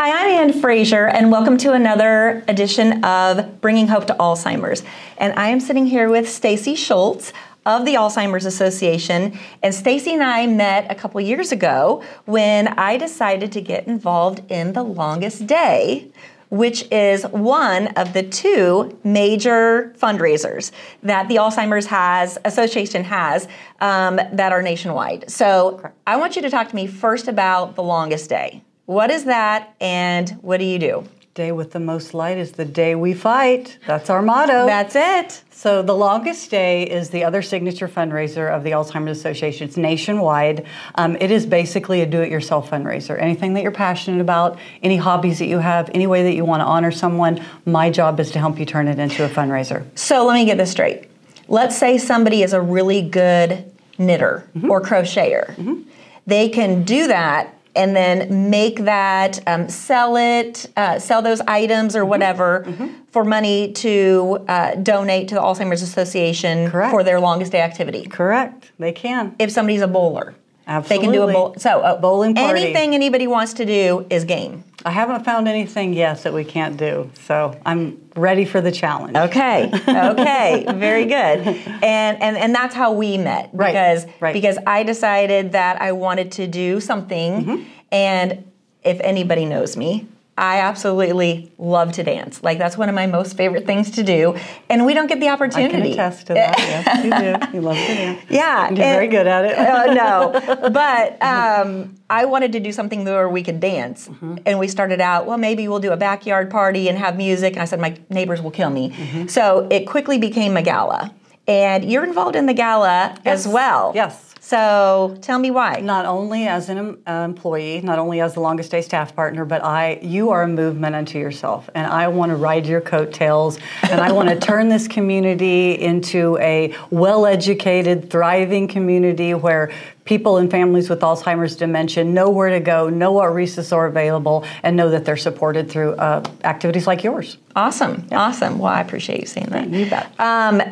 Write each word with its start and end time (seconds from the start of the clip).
Hi, 0.00 0.12
I'm 0.12 0.50
Anne 0.50 0.60
Fraser, 0.60 1.08
and 1.08 1.32
welcome 1.32 1.58
to 1.58 1.72
another 1.72 2.44
edition 2.46 3.04
of 3.04 3.60
Bringing 3.60 3.88
Hope 3.88 4.06
to 4.06 4.14
Alzheimer's. 4.14 4.84
And 5.16 5.36
I 5.36 5.48
am 5.48 5.58
sitting 5.58 5.86
here 5.86 6.08
with 6.08 6.28
Stacy 6.28 6.76
Schultz 6.76 7.32
of 7.66 7.84
the 7.84 7.94
Alzheimer's 7.94 8.44
Association. 8.44 9.36
And 9.60 9.74
Stacy 9.74 10.14
and 10.14 10.22
I 10.22 10.46
met 10.46 10.88
a 10.88 10.94
couple 10.94 11.20
years 11.20 11.50
ago 11.50 12.04
when 12.26 12.68
I 12.68 12.96
decided 12.96 13.50
to 13.50 13.60
get 13.60 13.88
involved 13.88 14.40
in 14.52 14.72
the 14.72 14.84
longest 14.84 15.48
day, 15.48 16.12
which 16.48 16.86
is 16.92 17.24
one 17.24 17.88
of 17.96 18.12
the 18.12 18.22
two 18.22 18.96
major 19.02 19.92
fundraisers 19.98 20.70
that 21.02 21.26
the 21.26 21.34
Alzheimer's 21.34 21.86
has 21.86 22.38
Association 22.44 23.02
has 23.02 23.48
um, 23.80 24.20
that 24.32 24.52
are 24.52 24.62
nationwide. 24.62 25.28
So 25.28 25.90
I 26.06 26.18
want 26.18 26.36
you 26.36 26.42
to 26.42 26.50
talk 26.50 26.68
to 26.68 26.76
me 26.76 26.86
first 26.86 27.26
about 27.26 27.74
the 27.74 27.82
longest 27.82 28.30
day. 28.30 28.62
What 28.88 29.10
is 29.10 29.24
that, 29.24 29.74
and 29.82 30.30
what 30.40 30.56
do 30.56 30.64
you 30.64 30.78
do? 30.78 31.06
Day 31.34 31.52
with 31.52 31.72
the 31.72 31.78
most 31.78 32.14
light 32.14 32.38
is 32.38 32.52
the 32.52 32.64
day 32.64 32.94
we 32.94 33.12
fight. 33.12 33.76
That's 33.86 34.08
our 34.08 34.22
motto. 34.22 34.64
That's 34.64 34.96
it. 34.96 35.42
So, 35.50 35.82
the 35.82 35.94
longest 35.94 36.50
day 36.50 36.84
is 36.84 37.10
the 37.10 37.22
other 37.22 37.42
signature 37.42 37.86
fundraiser 37.86 38.50
of 38.50 38.64
the 38.64 38.70
Alzheimer's 38.70 39.18
Association. 39.18 39.68
It's 39.68 39.76
nationwide. 39.76 40.64
Um, 40.94 41.18
it 41.20 41.30
is 41.30 41.44
basically 41.44 42.00
a 42.00 42.06
do 42.06 42.22
it 42.22 42.30
yourself 42.30 42.70
fundraiser. 42.70 43.20
Anything 43.20 43.52
that 43.52 43.62
you're 43.62 43.72
passionate 43.72 44.22
about, 44.22 44.58
any 44.82 44.96
hobbies 44.96 45.38
that 45.40 45.48
you 45.48 45.58
have, 45.58 45.90
any 45.92 46.06
way 46.06 46.22
that 46.22 46.34
you 46.34 46.46
want 46.46 46.62
to 46.62 46.64
honor 46.64 46.90
someone, 46.90 47.44
my 47.66 47.90
job 47.90 48.18
is 48.18 48.30
to 48.30 48.38
help 48.38 48.58
you 48.58 48.64
turn 48.64 48.88
it 48.88 48.98
into 48.98 49.22
a 49.22 49.28
fundraiser. 49.28 49.84
So, 49.98 50.24
let 50.24 50.32
me 50.32 50.46
get 50.46 50.56
this 50.56 50.70
straight. 50.70 51.10
Let's 51.46 51.76
say 51.76 51.98
somebody 51.98 52.42
is 52.42 52.54
a 52.54 52.60
really 52.62 53.02
good 53.02 53.70
knitter 53.98 54.48
mm-hmm. 54.56 54.70
or 54.70 54.80
crocheter. 54.80 55.54
Mm-hmm. 55.56 55.82
They 56.26 56.48
can 56.48 56.84
do 56.84 57.08
that 57.08 57.57
and 57.78 57.94
then 57.94 58.50
make 58.50 58.80
that, 58.80 59.40
um, 59.46 59.68
sell 59.68 60.16
it, 60.16 60.66
uh, 60.76 60.98
sell 60.98 61.22
those 61.22 61.40
items 61.42 61.94
or 61.94 62.00
mm-hmm. 62.00 62.10
whatever 62.10 62.64
mm-hmm. 62.66 62.88
for 63.10 63.24
money 63.24 63.72
to 63.72 64.44
uh, 64.48 64.74
donate 64.74 65.28
to 65.28 65.36
the 65.36 65.40
Alzheimer's 65.40 65.82
Association 65.82 66.70
Correct. 66.70 66.90
for 66.90 67.04
their 67.04 67.20
longest 67.20 67.52
day 67.52 67.60
activity. 67.60 68.04
Correct, 68.06 68.72
they 68.78 68.92
can. 68.92 69.36
If 69.38 69.52
somebody's 69.52 69.80
a 69.80 69.88
bowler. 69.88 70.34
Absolutely. 70.68 71.06
They 71.06 71.12
can 71.12 71.26
do 71.26 71.28
a 71.28 71.32
bowl. 71.32 71.54
So 71.56 71.80
uh, 71.80 71.98
bowling 71.98 72.34
party. 72.34 72.60
Anything 72.60 72.94
anybody 72.94 73.26
wants 73.26 73.54
to 73.54 73.64
do 73.64 74.06
is 74.10 74.24
game. 74.24 74.64
I 74.84 74.90
haven't 74.90 75.24
found 75.24 75.48
anything 75.48 75.94
yet 75.94 76.22
that 76.22 76.34
we 76.34 76.44
can't 76.44 76.76
do, 76.76 77.10
so 77.26 77.58
I'm 77.64 78.10
ready 78.14 78.44
for 78.44 78.60
the 78.60 78.70
challenge. 78.70 79.16
Okay, 79.16 79.70
okay, 79.72 80.66
very 80.74 81.06
good. 81.06 81.40
And 81.82 82.22
and 82.22 82.36
and 82.36 82.54
that's 82.54 82.74
how 82.74 82.92
we 82.92 83.16
met 83.16 83.50
because 83.50 84.04
right. 84.04 84.14
Right. 84.20 84.32
because 84.34 84.58
I 84.66 84.82
decided 84.82 85.52
that 85.52 85.80
I 85.80 85.92
wanted 85.92 86.32
to 86.32 86.46
do 86.46 86.80
something, 86.80 87.44
mm-hmm. 87.44 87.64
and 87.90 88.44
if 88.84 89.00
anybody 89.00 89.46
knows 89.46 89.76
me, 89.76 90.06
I 90.38 90.60
absolutely 90.60 91.52
love 91.58 91.92
to 91.92 92.04
dance. 92.04 92.42
Like 92.44 92.58
that's 92.58 92.78
one 92.78 92.88
of 92.88 92.94
my 92.94 93.06
most 93.06 93.36
favorite 93.36 93.66
things 93.66 93.90
to 93.92 94.04
do, 94.04 94.36
and 94.70 94.86
we 94.86 94.94
don't 94.94 95.08
get 95.08 95.18
the 95.18 95.28
opportunity. 95.30 95.76
I 95.76 95.80
can 95.80 95.92
attest 95.92 96.28
to 96.28 96.34
that. 96.34 96.56
yes, 96.58 97.04
you 97.04 97.10
do. 97.10 97.56
You 97.56 97.60
love 97.60 97.76
to 97.76 97.86
dance. 97.86 98.24
Yeah, 98.30 98.68
and 98.68 98.76
you're 98.76 98.86
and, 98.86 98.94
very 98.94 99.08
good 99.08 99.26
at 99.26 99.44
it. 99.46 99.58
uh, 99.58 99.94
no, 99.94 100.70
but 100.70 101.20
um, 101.22 101.96
I 102.08 102.24
wanted 102.26 102.52
to 102.52 102.60
do 102.60 102.70
something 102.70 103.04
where 103.04 103.28
we 103.28 103.42
could 103.42 103.58
dance, 103.58 104.08
mm-hmm. 104.08 104.36
and 104.46 104.60
we 104.60 104.68
started 104.68 105.00
out. 105.00 105.26
Well, 105.26 105.38
maybe 105.38 105.66
we'll 105.66 105.80
do 105.80 105.92
a 105.92 105.96
backyard 105.96 106.50
party 106.50 106.88
and 106.88 106.96
have 106.98 107.16
music. 107.16 107.54
And 107.54 107.62
I 107.62 107.64
said 107.64 107.80
my 107.80 107.98
neighbors 108.08 108.40
will 108.40 108.52
kill 108.52 108.70
me, 108.70 108.90
mm-hmm. 108.90 109.26
so 109.26 109.66
it 109.70 109.86
quickly 109.86 110.18
became 110.18 110.56
a 110.56 110.62
gala. 110.62 111.12
And 111.48 111.90
you're 111.90 112.04
involved 112.04 112.36
in 112.36 112.46
the 112.46 112.54
gala 112.54 113.18
yes. 113.24 113.46
as 113.46 113.48
well. 113.48 113.92
Yes. 113.94 114.26
So 114.40 115.18
tell 115.20 115.38
me 115.38 115.50
why. 115.50 115.80
Not 115.80 116.06
only 116.06 116.46
as 116.46 116.70
an 116.70 117.02
uh, 117.06 117.12
employee, 117.24 117.82
not 117.82 117.98
only 117.98 118.22
as 118.22 118.32
the 118.32 118.40
longest 118.40 118.70
day 118.70 118.80
staff 118.80 119.14
partner, 119.14 119.44
but 119.44 119.62
I, 119.62 119.98
you 120.00 120.30
are 120.30 120.44
a 120.44 120.48
movement 120.48 120.94
unto 120.94 121.18
yourself, 121.18 121.68
and 121.74 121.86
I 121.86 122.08
want 122.08 122.30
to 122.30 122.36
ride 122.36 122.64
your 122.64 122.80
coattails, 122.80 123.58
and 123.82 124.00
I 124.00 124.12
want 124.12 124.30
to 124.30 124.38
turn 124.38 124.70
this 124.70 124.88
community 124.88 125.72
into 125.72 126.38
a 126.38 126.74
well-educated, 126.90 128.10
thriving 128.10 128.68
community 128.68 129.34
where 129.34 129.70
people 130.06 130.38
and 130.38 130.50
families 130.50 130.88
with 130.88 131.00
Alzheimer's 131.00 131.54
dementia 131.54 132.04
know 132.04 132.30
where 132.30 132.48
to 132.48 132.60
go, 132.60 132.88
know 132.88 133.12
what 133.12 133.34
resources 133.34 133.70
are 133.70 133.84
available, 133.84 134.46
and 134.62 134.74
know 134.78 134.88
that 134.88 135.04
they're 135.04 135.18
supported 135.18 135.70
through 135.70 135.92
uh, 135.96 136.22
activities 136.44 136.86
like 136.86 137.04
yours. 137.04 137.36
Awesome, 137.54 138.06
awesome. 138.12 138.58
Well, 138.58 138.72
I 138.72 138.80
appreciate 138.80 139.20
you 139.20 139.26
saying 139.26 139.48
that. 139.50 139.68
You 139.68 139.90
bet. 139.90 140.18
Um, 140.18 140.62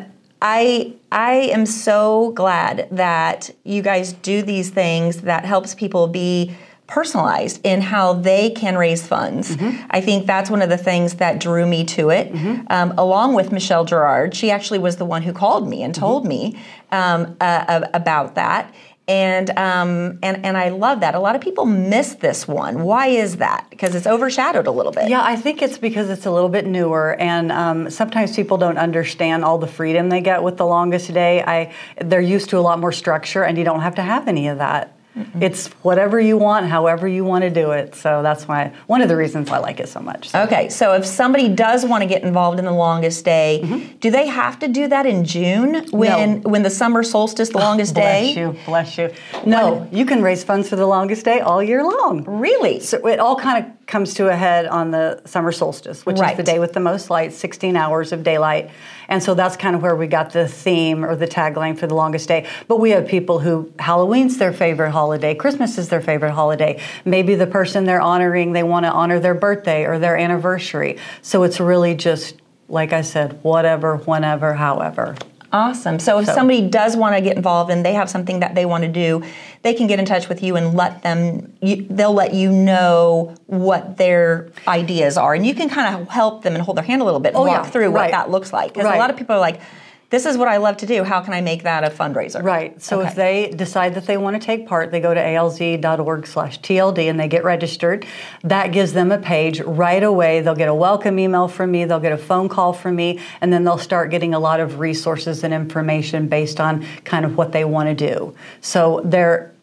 I 0.41 0.93
I 1.11 1.33
am 1.53 1.65
so 1.65 2.31
glad 2.31 2.87
that 2.91 3.49
you 3.63 3.81
guys 3.81 4.13
do 4.13 4.41
these 4.41 4.69
things 4.69 5.21
that 5.21 5.45
helps 5.45 5.73
people 5.73 6.07
be 6.07 6.55
personalized 6.87 7.59
in 7.65 7.81
how 7.81 8.13
they 8.13 8.49
can 8.49 8.77
raise 8.77 9.05
funds. 9.05 9.55
Mm-hmm. 9.55 9.85
I 9.91 9.99
think 9.99 10.25
that's 10.25 10.49
one 10.49 10.61
of 10.61 10.69
the 10.69 10.77
things 10.77 11.15
that 11.15 11.37
drew 11.39 11.65
me 11.65 11.83
to 11.85 12.09
it, 12.09 12.31
mm-hmm. 12.31 12.65
um, 12.69 12.93
along 12.97 13.33
with 13.33 13.51
Michelle 13.51 13.83
Gerard. 13.83 14.33
She 14.33 14.51
actually 14.51 14.79
was 14.79 14.95
the 14.95 15.03
one 15.03 15.21
who 15.21 15.33
called 15.33 15.67
me 15.67 15.83
and 15.83 15.93
told 15.93 16.23
mm-hmm. 16.23 16.29
me 16.53 16.59
um, 16.91 17.35
uh, 17.41 17.87
about 17.93 18.35
that 18.35 18.73
and 19.07 19.49
um, 19.51 20.19
and 20.21 20.45
and 20.45 20.57
I 20.57 20.69
love 20.69 20.99
that. 20.99 21.15
A 21.15 21.19
lot 21.19 21.35
of 21.35 21.41
people 21.41 21.65
miss 21.65 22.15
this 22.15 22.47
one. 22.47 22.83
Why 22.83 23.07
is 23.07 23.37
that? 23.37 23.67
Because 23.69 23.95
it's 23.95 24.07
overshadowed 24.07 24.67
a 24.67 24.71
little 24.71 24.91
bit. 24.91 25.09
Yeah, 25.09 25.23
I 25.23 25.37
think 25.37 25.61
it's 25.61 25.77
because 25.77 26.09
it's 26.09 26.25
a 26.25 26.31
little 26.31 26.49
bit 26.49 26.65
newer, 26.65 27.15
and 27.15 27.51
um, 27.51 27.89
sometimes 27.89 28.35
people 28.35 28.57
don't 28.57 28.77
understand 28.77 29.45
all 29.45 29.57
the 29.57 29.67
freedom 29.67 30.09
they 30.09 30.21
get 30.21 30.43
with 30.43 30.57
the 30.57 30.65
longest 30.65 31.13
day. 31.13 31.41
I 31.41 31.73
they're 32.03 32.19
used 32.19 32.49
to 32.49 32.57
a 32.57 32.59
lot 32.59 32.79
more 32.79 32.91
structure, 32.91 33.43
and 33.43 33.57
you 33.57 33.63
don't 33.63 33.81
have 33.81 33.95
to 33.95 34.01
have 34.01 34.27
any 34.27 34.49
of 34.49 34.57
that. 34.57 34.96
Mm-hmm. 35.17 35.41
It's 35.41 35.67
whatever 35.81 36.19
you 36.19 36.37
want, 36.37 36.67
however 36.67 37.07
you 37.07 37.25
want 37.25 37.41
to 37.43 37.49
do 37.49 37.71
it. 37.71 37.95
So 37.95 38.21
that's 38.21 38.47
why 38.47 38.71
one 38.85 39.01
of 39.01 39.09
the 39.09 39.15
reasons 39.15 39.49
I 39.49 39.57
like 39.57 39.79
it 39.79 39.89
so 39.89 39.99
much. 39.99 40.29
So. 40.29 40.43
Okay, 40.43 40.69
so 40.69 40.93
if 40.93 41.05
somebody 41.05 41.49
does 41.49 41.85
want 41.85 42.03
to 42.03 42.07
get 42.07 42.21
involved 42.23 42.59
in 42.59 42.65
the 42.65 42.71
longest 42.71 43.25
day, 43.25 43.61
mm-hmm. 43.63 43.97
do 43.97 44.11
they 44.11 44.27
have 44.27 44.59
to 44.59 44.67
do 44.67 44.87
that 44.87 45.05
in 45.05 45.25
June 45.25 45.87
when 45.89 46.41
no. 46.41 46.49
when 46.49 46.63
the 46.63 46.69
summer 46.69 47.01
solstice, 47.03 47.49
the 47.49 47.57
longest 47.57 47.93
oh, 47.93 48.01
bless 48.01 48.33
day? 48.33 48.33
Bless 48.33 48.57
you, 48.57 48.65
bless 48.65 48.97
you. 48.97 49.49
No, 49.49 49.73
when, 49.73 49.95
you 49.95 50.05
can 50.05 50.21
raise 50.21 50.43
funds 50.43 50.69
for 50.69 50.75
the 50.75 50.85
longest 50.85 51.25
day 51.25 51.39
all 51.39 51.63
year 51.63 51.83
long. 51.83 52.23
Really? 52.25 52.79
So 52.79 53.07
it 53.07 53.19
all 53.19 53.35
kind 53.35 53.65
of 53.65 53.76
comes 53.87 54.13
to 54.15 54.27
a 54.27 54.35
head 54.35 54.67
on 54.67 54.91
the 54.91 55.21
summer 55.25 55.51
solstice, 55.51 56.05
which 56.05 56.19
right. 56.19 56.31
is 56.31 56.37
the 56.37 56.43
day 56.43 56.59
with 56.59 56.73
the 56.73 56.79
most 56.79 57.09
light, 57.09 57.31
16 57.31 57.77
hours 57.77 58.11
of 58.11 58.21
daylight. 58.21 58.69
And 59.07 59.23
so 59.23 59.33
that's 59.33 59.55
kind 59.55 59.75
of 59.75 59.81
where 59.81 59.95
we 59.95 60.07
got 60.07 60.33
the 60.33 60.45
theme 60.45 61.05
or 61.05 61.15
the 61.15 61.27
tagline 61.27 61.77
for 61.79 61.87
the 61.87 61.95
longest 61.95 62.27
day. 62.27 62.45
But 62.67 62.81
we 62.81 62.89
have 62.91 63.07
people 63.07 63.39
who 63.39 63.71
Halloween's 63.79 64.37
their 64.37 64.51
favorite 64.51 64.91
holiday, 64.91 65.33
Christmas 65.35 65.77
is 65.77 65.87
their 65.87 66.01
favorite 66.01 66.33
holiday. 66.33 66.81
Maybe 67.05 67.35
the 67.35 67.47
person 67.47 67.85
they're 67.85 68.01
honoring, 68.01 68.51
they 68.51 68.63
want 68.63 68.85
to 68.85 68.91
honor 68.91 69.21
their 69.21 69.35
birthday 69.35 69.85
or 69.85 69.99
their 69.99 70.17
anniversary. 70.17 70.97
So 71.21 71.43
it's 71.43 71.61
really 71.61 71.95
just, 71.95 72.35
like 72.67 72.91
I 72.91 73.01
said, 73.01 73.41
whatever, 73.41 73.95
whenever, 73.95 74.53
however. 74.53 75.15
Awesome. 75.51 75.99
So 75.99 76.19
if 76.19 76.25
so. 76.25 76.33
somebody 76.33 76.67
does 76.67 76.97
want 76.97 77.15
to 77.15 77.21
get 77.21 77.37
involved 77.37 77.71
and 77.71 77.85
they 77.85 77.93
have 77.93 78.09
something 78.09 78.41
that 78.41 78.53
they 78.53 78.65
want 78.65 78.83
to 78.83 78.89
do, 78.89 79.23
they 79.61 79.73
can 79.73 79.87
get 79.87 79.99
in 79.99 80.05
touch 80.05 80.27
with 80.27 80.43
you 80.43 80.55
and 80.55 80.73
let 80.73 81.03
them. 81.03 81.53
You, 81.61 81.87
they'll 81.89 82.13
let 82.13 82.33
you 82.33 82.51
know 82.51 83.35
what 83.45 83.97
their 83.97 84.49
ideas 84.67 85.17
are, 85.17 85.33
and 85.33 85.45
you 85.45 85.55
can 85.55 85.69
kind 85.69 85.95
of 85.95 86.09
help 86.09 86.43
them 86.43 86.53
and 86.53 86.63
hold 86.63 86.77
their 86.77 86.83
hand 86.83 87.01
a 87.01 87.05
little 87.05 87.19
bit 87.19 87.29
and 87.29 87.37
oh, 87.37 87.45
walk 87.45 87.65
yeah. 87.65 87.71
through 87.71 87.89
right. 87.89 87.93
what 87.93 88.11
that 88.11 88.29
looks 88.29 88.51
like. 88.51 88.73
Because 88.73 88.85
right. 88.85 88.95
a 88.95 88.99
lot 88.99 89.09
of 89.09 89.17
people 89.17 89.35
are 89.35 89.39
like 89.39 89.61
this 90.09 90.25
is 90.25 90.37
what 90.37 90.47
I 90.47 90.57
love 90.57 90.77
to 90.77 90.85
do. 90.85 91.03
How 91.03 91.19
can 91.19 91.33
I 91.33 91.41
make 91.41 91.63
that 91.63 91.83
a 91.83 91.89
fundraiser? 91.89 92.41
Right. 92.41 92.81
So 92.81 92.99
okay. 92.99 93.09
if 93.09 93.15
they 93.15 93.51
decide 93.51 93.95
that 93.95 94.05
they 94.05 94.15
want 94.15 94.39
to 94.39 94.45
take 94.45 94.65
part, 94.65 94.89
they 94.89 95.01
go 95.01 95.13
to 95.13 95.19
alz.org 95.19 96.25
slash 96.25 96.61
TLD 96.61 97.09
and 97.09 97.19
they 97.19 97.27
get 97.27 97.43
registered. 97.43 98.05
That 98.43 98.71
gives 98.71 98.93
them 98.93 99.11
a 99.11 99.17
page 99.17 99.59
right 99.59 100.01
away. 100.01 100.39
They'll 100.39 100.55
get 100.55 100.69
a 100.69 100.73
welcome 100.73 101.19
email 101.19 101.49
from 101.49 101.71
me. 101.71 101.83
They'll 101.83 101.99
get 101.99 102.13
a 102.13 102.17
phone 102.17 102.47
call 102.47 102.71
from 102.71 102.95
me, 102.95 103.19
and 103.41 103.51
then 103.51 103.65
they'll 103.65 103.77
start 103.77 104.09
getting 104.09 104.33
a 104.33 104.39
lot 104.39 104.61
of 104.61 104.79
resources 104.79 105.43
and 105.43 105.53
information 105.53 106.27
based 106.27 106.61
on 106.61 106.85
kind 107.03 107.25
of 107.25 107.35
what 107.35 107.51
they 107.51 107.65
want 107.65 107.89
to 107.89 108.07
do. 108.07 108.33
So 108.61 109.01
there 109.03 109.53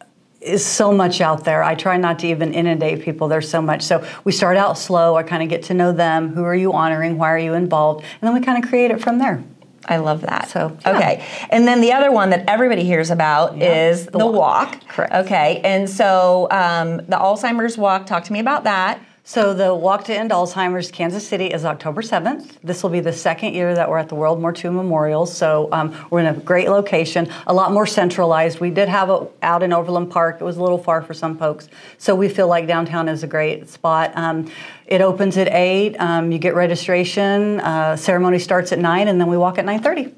is 0.42 0.64
so 0.64 0.92
much 0.92 1.22
out 1.22 1.44
there. 1.44 1.62
I 1.62 1.74
try 1.74 1.96
not 1.96 2.18
to 2.18 2.26
even 2.26 2.52
inundate 2.52 3.02
people. 3.02 3.28
There's 3.28 3.48
so 3.48 3.62
much. 3.62 3.82
So 3.82 4.06
we 4.24 4.32
start 4.32 4.58
out 4.58 4.76
slow. 4.76 5.16
I 5.16 5.22
kind 5.22 5.42
of 5.42 5.48
get 5.48 5.62
to 5.64 5.74
know 5.74 5.92
them. 5.92 6.34
Who 6.34 6.44
are 6.44 6.54
you 6.54 6.74
honoring? 6.74 7.16
Why 7.16 7.32
are 7.32 7.38
you 7.38 7.54
involved? 7.54 8.04
And 8.04 8.28
then 8.28 8.34
we 8.34 8.40
kind 8.40 8.62
of 8.62 8.68
create 8.68 8.90
it 8.90 9.00
from 9.00 9.18
there. 9.18 9.42
I 9.86 9.96
love 9.96 10.22
that. 10.22 10.48
So 10.48 10.76
yeah. 10.82 10.96
okay, 10.96 11.26
and 11.50 11.66
then 11.66 11.80
the 11.80 11.92
other 11.92 12.10
one 12.10 12.30
that 12.30 12.48
everybody 12.48 12.84
hears 12.84 13.10
about 13.10 13.56
yeah, 13.56 13.88
is 13.88 14.06
the, 14.06 14.18
the 14.18 14.26
walk. 14.26 14.72
walk. 14.72 14.88
Correct. 14.88 15.14
Okay, 15.14 15.60
and 15.64 15.88
so 15.88 16.48
um, 16.50 16.98
the 16.98 17.16
Alzheimer's 17.16 17.76
walk. 17.76 18.06
Talk 18.06 18.24
to 18.24 18.32
me 18.32 18.40
about 18.40 18.64
that. 18.64 19.00
So 19.26 19.54
the 19.54 19.74
Walk 19.74 20.04
to 20.04 20.14
End 20.14 20.32
Alzheimer's 20.32 20.90
Kansas 20.90 21.26
City 21.26 21.46
is 21.46 21.64
October 21.64 22.02
7th. 22.02 22.56
This 22.62 22.82
will 22.82 22.90
be 22.90 23.00
the 23.00 23.12
second 23.12 23.54
year 23.54 23.74
that 23.74 23.88
we're 23.88 23.96
at 23.96 24.10
the 24.10 24.14
World 24.14 24.38
War 24.38 24.52
II 24.54 24.72
Memorial. 24.72 25.24
So 25.24 25.70
um, 25.72 25.96
we're 26.10 26.20
in 26.20 26.26
a 26.26 26.34
great 26.34 26.68
location, 26.68 27.30
a 27.46 27.54
lot 27.54 27.72
more 27.72 27.86
centralized. 27.86 28.60
We 28.60 28.68
did 28.68 28.86
have 28.90 29.08
it 29.08 29.22
out 29.40 29.62
in 29.62 29.72
Overland 29.72 30.10
Park. 30.10 30.42
It 30.42 30.44
was 30.44 30.58
a 30.58 30.62
little 30.62 30.76
far 30.76 31.00
for 31.00 31.14
some 31.14 31.38
folks. 31.38 31.68
So 31.96 32.14
we 32.14 32.28
feel 32.28 32.48
like 32.48 32.66
downtown 32.66 33.08
is 33.08 33.22
a 33.22 33.26
great 33.26 33.70
spot. 33.70 34.12
Um, 34.14 34.50
it 34.86 35.00
opens 35.00 35.38
at 35.38 35.48
8. 35.48 35.96
Um, 35.96 36.30
you 36.30 36.38
get 36.38 36.54
registration. 36.54 37.60
Uh, 37.60 37.96
ceremony 37.96 38.38
starts 38.38 38.72
at 38.72 38.78
9, 38.78 39.08
and 39.08 39.18
then 39.18 39.28
we 39.28 39.38
walk 39.38 39.56
at 39.56 39.64
9.30. 39.64 40.12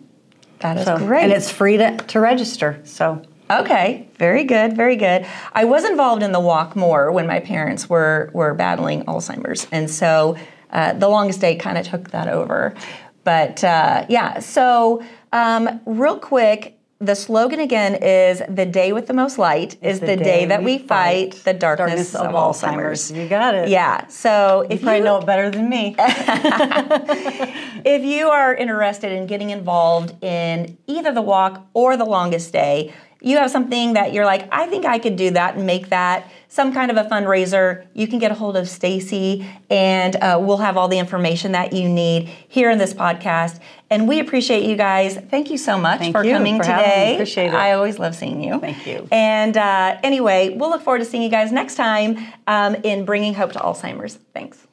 That 0.59 0.79
is 0.79 0.85
so, 0.85 0.99
great. 0.99 1.23
And 1.23 1.33
it's 1.33 1.49
free 1.49 1.77
to, 1.77 1.97
to 1.97 2.19
register. 2.19 2.81
So 2.83 3.23
Okay, 3.51 4.09
very 4.19 4.45
good, 4.45 4.77
very 4.77 4.97
good. 4.97 5.27
I 5.53 5.65
was 5.65 5.85
involved 5.85 6.23
in 6.23 6.33
the 6.33 6.41
walk 6.41 6.75
more 6.75 7.13
when 7.13 7.27
my 7.27 7.41
parents 7.41 7.89
were 7.89 8.31
were 8.33 8.55
battling 8.55 9.05
Alzheimer's, 9.05 9.69
and 9.71 9.89
so 9.89 10.37
uh, 10.71 10.95
the 10.95 11.09
longest 11.09 11.41
day 11.41 11.57
kind 11.57 11.79
of 11.79 11.87
took 11.87 12.11
that 12.11 12.29
over. 12.29 12.75
But 13.23 13.63
uh, 13.63 14.07
yeah, 14.09 14.41
so 14.41 15.03
um, 15.33 15.81
real 15.87 16.19
quick, 16.19 16.77
the 16.99 17.15
slogan 17.15 17.61
again 17.61 17.95
is 17.95 18.43
the 18.49 18.65
day 18.65 18.93
with 18.93 19.07
the 19.07 19.13
most 19.13 19.39
light 19.39 19.77
is 19.83 20.01
the, 20.01 20.17
day, 20.17 20.47
that 20.47 20.63
we 20.63 20.79
fight, 20.79 21.33
the 21.45 21.53
darkness, 21.53 22.15
of, 22.15 22.33
Alzheimer's. 22.33 23.13
You 23.13 23.29
got 23.29 23.55
it. 23.55 23.69
Yeah. 23.69 24.07
So 24.07 24.67
if 24.71 24.83
You 24.83 25.01
know 25.01 25.19
it 25.19 25.27
better 25.27 25.51
than 25.51 25.69
me. 25.69 25.95
if 25.99 28.03
you 28.03 28.29
are 28.29 28.55
interested 28.55 29.13
in 29.13 29.27
getting 29.27 29.51
involved 29.51 30.23
in 30.25 30.79
either 30.87 31.13
the 31.13 31.23
walk 31.23 31.67
or 31.75 31.97
the 31.97 32.07
longest 32.07 32.53
day, 32.53 32.95
you 33.21 33.39
have 33.39 33.51
something 33.51 33.95
that 33.95 34.13
you're 34.13 34.25
like, 34.25 34.49
I 34.53 34.67
think 34.67 34.85
I 34.85 34.99
could 34.99 35.17
do 35.17 35.31
that 35.31 35.57
and 35.57 35.67
make 35.67 35.89
that 35.89 36.31
some 36.49 36.73
kind 36.73 36.91
of 36.91 36.97
a 36.97 37.05
fundraiser, 37.05 37.87
you 37.93 38.07
can 38.07 38.19
get 38.19 38.31
a 38.31 38.35
hold 38.35 38.57
of 38.57 38.69
Stacy 38.69 39.47
and 39.69 40.17
uh, 40.17 40.39
we'll 40.41 40.59
have 40.59 40.77
all 40.77 40.89
the 40.89 40.99
information 40.99 41.53
that 41.53 41.73
you 41.73 41.89
need 41.89 42.29
here 42.49 42.71
in 42.71 42.79
this 42.79 42.95
podcast. 42.95 43.61
And 43.91 44.09
we 44.09 44.21
appreciate 44.21 44.65
you 44.65 44.77
guys. 44.77 45.17
Thank 45.17 45.51
you 45.51 45.59
so 45.59 45.79
much 45.79 45.99
Thank 45.99 46.15
for 46.15 46.25
you 46.25 46.33
coming 46.33 46.57
for 46.57 46.65
today. 46.65 47.15
Appreciate 47.15 47.49
it. 47.49 47.55
I 47.55 47.73
always 47.73 47.99
love 47.99 48.15
seeing 48.15 48.43
you. 48.43 48.61
Thank 48.61 48.87
you. 48.87 49.07
And 49.11 49.57
uh, 49.57 49.99
anyway, 50.03 50.51
we'll 50.51 50.71
look 50.71 50.83
forward 50.83 51.01
to 51.01 51.05
seeing 51.05 51.23
you 51.23 51.29
guys 51.29 51.53
next 51.53 51.75
time 51.75 52.19
um, 52.47 52.75
in 52.77 53.05
Bringing 53.05 53.35
Hope 53.35 53.53
to 53.53 53.59
Alzheimer's. 53.59 54.19
Thanks. 54.33 54.66